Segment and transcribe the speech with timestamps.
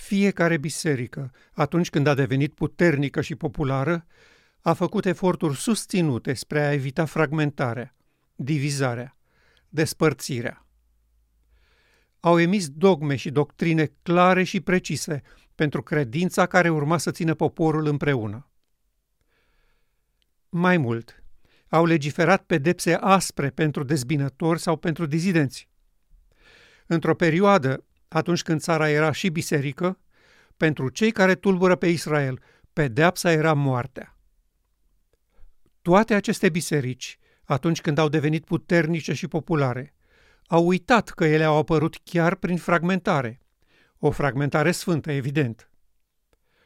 [0.00, 4.06] Fiecare biserică, atunci când a devenit puternică și populară,
[4.60, 7.94] a făcut eforturi susținute spre a evita fragmentarea,
[8.34, 9.16] divizarea,
[9.68, 10.66] despărțirea.
[12.20, 15.22] Au emis dogme și doctrine clare și precise
[15.54, 18.50] pentru credința care urma să țină poporul împreună.
[20.48, 21.22] Mai mult,
[21.68, 25.68] au legiferat pedepse aspre pentru dezbinători sau pentru dizidenți.
[26.86, 29.98] Într-o perioadă, atunci când țara era și biserică,
[30.56, 32.42] pentru cei care tulbură pe Israel,
[32.72, 34.16] pedeapsa era moartea.
[35.82, 39.94] Toate aceste biserici, atunci când au devenit puternice și populare,
[40.46, 43.40] au uitat că ele au apărut chiar prin fragmentare.
[43.98, 45.70] O fragmentare sfântă, evident.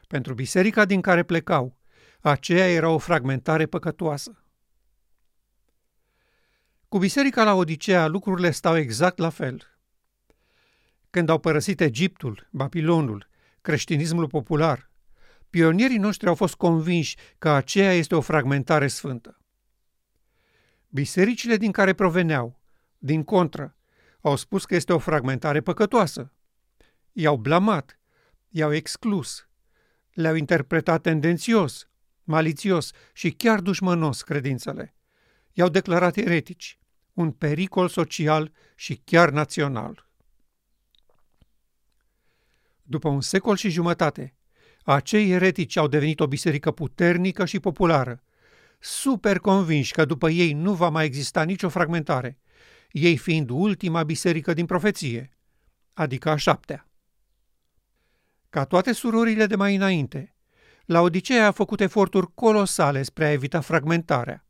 [0.07, 1.77] Pentru biserica din care plecau,
[2.19, 4.43] aceea era o fragmentare păcătoasă.
[6.87, 9.74] Cu biserica la Odisea lucrurile stau exact la fel.
[11.15, 13.29] Când au părăsit Egiptul, Babilonul,
[13.61, 14.89] creștinismul popular,
[15.49, 19.37] pionierii noștri au fost convinși că aceea este o fragmentare sfântă.
[20.89, 22.59] Bisericile din care proveneau,
[22.97, 23.75] din contră,
[24.21, 26.31] au spus că este o fragmentare păcătoasă.
[27.11, 27.99] I-au blamat,
[28.49, 29.47] i-au exclus,
[30.13, 31.89] le-au interpretat tendențios,
[32.23, 34.95] malițios și chiar dușmănos credințele.
[35.53, 36.79] I-au declarat eretici,
[37.13, 40.04] un pericol social și chiar național.
[42.87, 44.35] După un secol și jumătate,
[44.83, 48.23] acei eretici au devenit o biserică puternică și populară,
[48.79, 52.39] super convinși că după ei nu va mai exista nicio fragmentare,
[52.91, 55.29] ei fiind ultima biserică din profeție,
[55.93, 56.89] adică a șaptea.
[58.49, 60.35] Ca toate surorile de mai înainte,
[60.85, 64.45] Laodicea a făcut eforturi colosale spre a evita fragmentarea.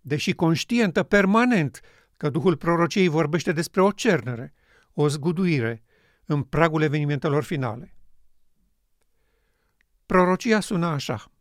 [0.00, 1.80] Deși conștientă permanent
[2.16, 4.54] că Duhul prorociei vorbește despre o cernere,
[4.92, 5.82] o zguduire,
[6.28, 7.94] în pragul evenimentelor finale.
[10.06, 11.32] Prorocia suna așa.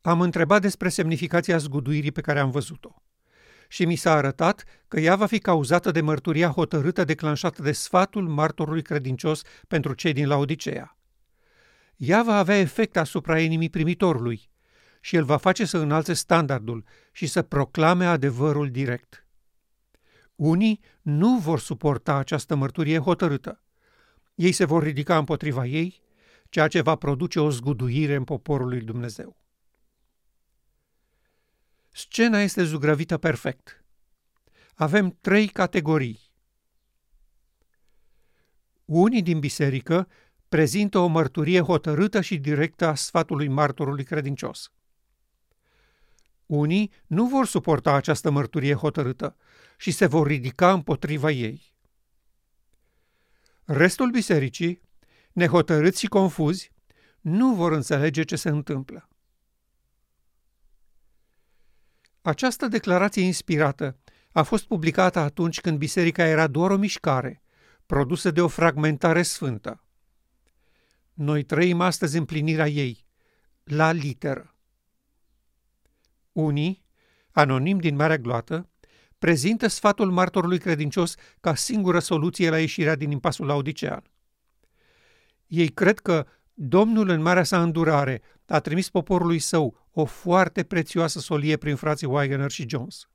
[0.00, 3.02] Am întrebat despre semnificația zguduirii pe care am văzut-o
[3.68, 8.28] și mi s-a arătat că ea va fi cauzată de mărturia hotărâtă declanșată de sfatul
[8.28, 10.98] martorului credincios pentru cei din Laodicea.
[11.96, 14.50] Ea va avea efect asupra inimii primitorului
[15.00, 19.23] și el va face să înalțe standardul și să proclame adevărul direct.
[20.36, 23.62] Unii nu vor suporta această mărturie hotărâtă.
[24.34, 26.02] Ei se vor ridica împotriva ei,
[26.48, 29.36] ceea ce va produce o zguduire în poporul lui Dumnezeu.
[31.90, 33.84] Scena este zugrăvită perfect.
[34.74, 36.20] Avem trei categorii.
[38.84, 40.08] Unii din biserică
[40.48, 44.72] prezintă o mărturie hotărâtă și directă a sfatului martorului credincios.
[46.46, 49.36] Unii nu vor suporta această mărturie hotărâtă
[49.76, 51.74] și se vor ridica împotriva ei.
[53.64, 54.80] Restul bisericii,
[55.32, 56.72] nehotărâți și confuzi,
[57.20, 59.08] nu vor înțelege ce se întâmplă.
[62.22, 63.98] Această declarație inspirată
[64.32, 67.42] a fost publicată atunci când biserica era doar o mișcare,
[67.86, 69.84] produsă de o fragmentare sfântă.
[71.12, 73.06] Noi trăim astăzi împlinirea ei,
[73.64, 74.53] la literă.
[76.34, 76.84] Unii,
[77.30, 78.68] anonim din Marea Gloată,
[79.18, 84.02] prezintă sfatul martorului credincios ca singură soluție la ieșirea din impasul laudicean.
[85.46, 91.18] Ei cred că Domnul în marea sa îndurare a trimis poporului său o foarte prețioasă
[91.18, 93.08] solie prin frații Wagner și Jones.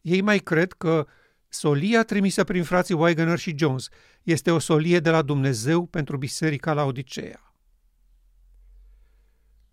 [0.00, 1.06] Ei mai cred că
[1.48, 3.88] solia trimisă prin frații Wagner și Jones
[4.22, 7.54] este o solie de la Dumnezeu pentru biserica la Odisea.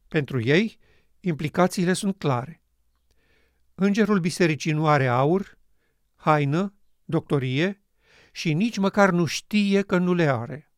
[0.07, 0.79] Pentru ei,
[1.25, 2.61] implicațiile sunt clare.
[3.75, 5.57] Îngerul bisericii nu are aur,
[6.15, 6.73] haină,
[7.05, 7.83] doctorie
[8.31, 10.71] și nici măcar nu știe că nu le are.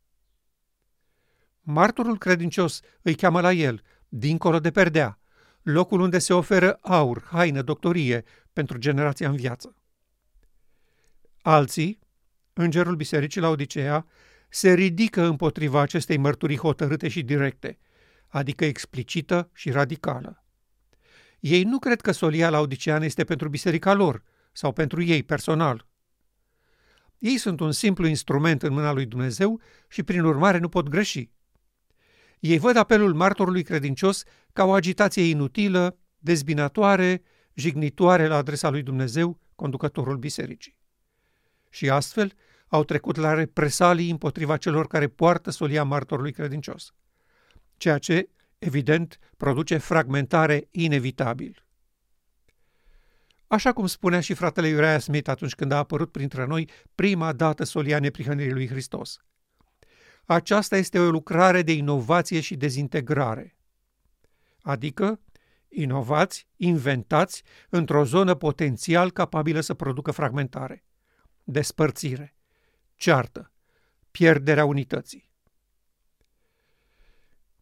[1.61, 5.19] Martorul credincios îi cheamă la el, dincolo de perdea,
[5.61, 8.23] locul unde se oferă aur, haină, doctorie
[8.53, 9.75] pentru generația în viață.
[11.41, 11.99] Alții,
[12.53, 14.05] îngerul bisericii la Odisea,
[14.49, 17.79] se ridică împotriva acestei mărturii hotărâte și directe,
[18.27, 20.45] adică explicită și radicală.
[21.39, 25.87] Ei nu cred că solia laodiceană este pentru biserica lor sau pentru ei personal.
[27.17, 31.29] Ei sunt un simplu instrument în mâna lui Dumnezeu și prin urmare nu pot greși.
[32.39, 34.23] Ei văd apelul martorului credincios
[34.53, 37.21] ca o agitație inutilă, dezbinatoare,
[37.53, 40.77] jignitoare la adresa lui Dumnezeu, conducătorul bisericii.
[41.69, 42.33] Și astfel
[42.67, 46.93] au trecut la represalii împotriva celor care poartă solia martorului credincios.
[47.85, 51.65] Ceea ce, evident, produce fragmentare inevitabil.
[53.47, 57.63] Așa cum spunea și fratele Uriah Smith atunci când a apărut printre noi prima dată
[57.63, 59.19] solia neprihănirii lui Hristos.
[60.25, 63.57] Aceasta este o lucrare de inovație și dezintegrare.
[64.61, 65.19] Adică,
[65.67, 70.85] inovați, inventați într-o zonă potențial capabilă să producă fragmentare,
[71.43, 72.35] despărțire,
[72.95, 73.51] ceartă,
[74.11, 75.33] pierderea unității.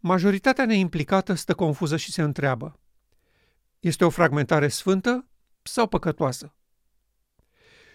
[0.05, 2.79] Majoritatea neimplicată stă confuză și se întreabă.
[3.79, 5.27] Este o fragmentare sfântă
[5.61, 6.55] sau păcătoasă?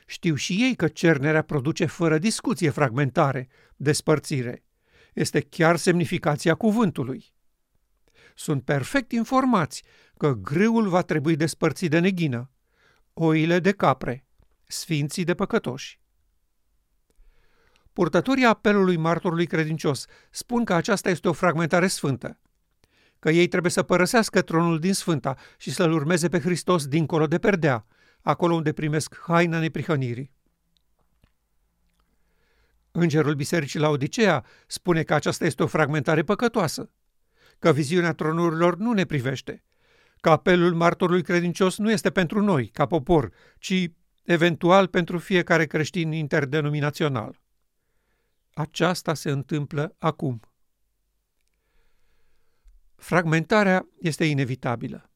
[0.06, 4.64] Știu și ei că cernerea produce fără discuție fragmentare, despărțire.
[5.14, 7.34] Este chiar semnificația cuvântului.
[8.34, 9.82] Sunt perfect informați
[10.16, 12.50] că grâul va trebui despărțit de neghină,
[13.12, 14.26] oile de capre,
[14.66, 16.00] sfinții de păcătoși.
[17.98, 22.38] Purtătorii apelului martorului credincios spun că aceasta este o fragmentare sfântă,
[23.18, 27.38] că ei trebuie să părăsească tronul din Sfânta și să-L urmeze pe Hristos dincolo de
[27.38, 27.86] perdea,
[28.22, 30.32] acolo unde primesc haina neprihănirii.
[32.90, 36.90] Îngerul Bisericii la Odisea spune că aceasta este o fragmentare păcătoasă,
[37.58, 39.64] că viziunea tronurilor nu ne privește,
[40.20, 43.90] că apelul martorului credincios nu este pentru noi, ca popor, ci
[44.24, 47.46] eventual pentru fiecare creștin interdenominațional.
[48.58, 50.40] Aceasta se întâmplă acum.
[52.96, 55.10] Fragmentarea este inevitabilă.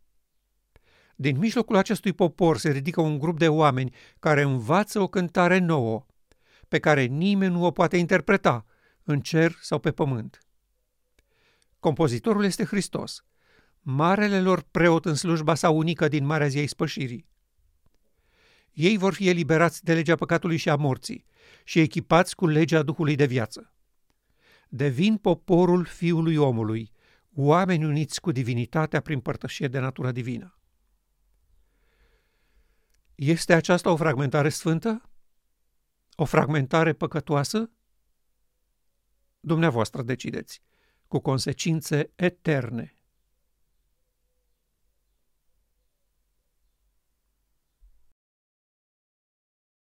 [1.16, 6.06] Din mijlocul acestui popor se ridică un grup de oameni care învață o cântare nouă,
[6.68, 8.66] pe care nimeni nu o poate interpreta,
[9.02, 10.38] în cer sau pe pământ.
[11.78, 13.24] Compozitorul este Hristos,
[13.80, 17.26] marele lor preot în slujba sa unică din Marea Ziei Spășirii.
[18.72, 21.30] Ei vor fi eliberați de legea păcatului și a morții
[21.64, 23.74] și echipați cu legea Duhului de viață.
[24.68, 26.92] Devin poporul Fiului omului,
[27.34, 30.56] oameni uniți cu divinitatea prin părtășie de natură divină.
[33.14, 35.10] Este aceasta o fragmentare sfântă?
[36.14, 37.70] O fragmentare păcătoasă?
[39.40, 40.62] Dumneavoastră decideți,
[41.08, 42.96] cu consecințe eterne.